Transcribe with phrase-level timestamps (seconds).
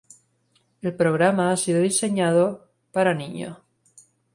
[0.81, 3.59] El programa ha sido diseñado para niños.